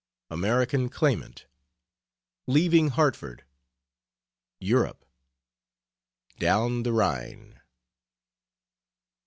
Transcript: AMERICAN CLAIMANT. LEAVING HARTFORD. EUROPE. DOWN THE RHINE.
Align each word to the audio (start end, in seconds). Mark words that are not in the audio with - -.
AMERICAN 0.31 0.89
CLAIMANT. 0.89 1.45
LEAVING 2.47 2.87
HARTFORD. 2.89 3.43
EUROPE. 4.59 5.05
DOWN 6.39 6.81
THE 6.81 6.91
RHINE. 6.91 7.59